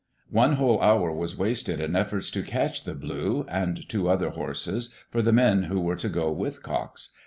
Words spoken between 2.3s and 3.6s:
to catch "The Blue"